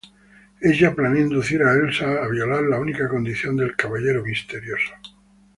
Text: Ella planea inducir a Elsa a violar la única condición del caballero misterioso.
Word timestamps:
Ella 0.69 0.89
planea 0.95 1.21
inducir 1.23 1.61
a 1.61 1.75
Elsa 1.83 2.09
a 2.23 2.25
violar 2.33 2.63
la 2.63 2.79
única 2.79 3.07
condición 3.07 3.55
del 3.55 3.75
caballero 3.75 4.23
misterioso. 4.23 4.93